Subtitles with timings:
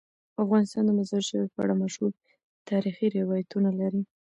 [0.43, 2.11] افغانستان د مزارشریف په اړه مشهور
[2.69, 4.01] تاریخی روایتونه لري.